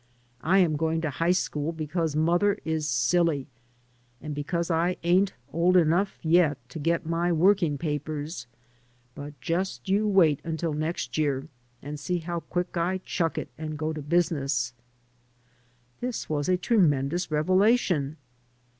I 0.41 0.57
am 0.57 0.77
going 0.77 0.99
to 1.01 1.11
high 1.11 1.29
school 1.29 1.71
because 1.71 2.15
mother 2.15 2.57
is 2.65 2.89
silly 2.89 3.45
and 4.19 4.33
because 4.33 4.71
I 4.71 4.97
ain't 5.03 5.33
old 5.53 5.77
enough 5.77 6.17
yet 6.23 6.57
to 6.69 6.79
get 6.79 7.05
my 7.05 7.31
working 7.31 7.77
papers. 7.77 8.47
But 9.13 9.39
just 9.41 9.87
you 9.89 10.07
wait 10.07 10.41
imtil 10.43 10.73
next 10.75 11.19
year, 11.19 11.47
and 11.83 11.99
see 11.99 12.17
how 12.17 12.39
quick 12.39 12.75
I 12.75 12.97
chuck 13.05 13.37
it 13.37 13.49
and 13.59 13.77
go 13.77 13.93
to 13.93 14.01
business." 14.01 14.73
This 15.99 16.27
was 16.27 16.49
a 16.49 16.57
tremendous 16.57 17.29
revelation. 17.29 18.17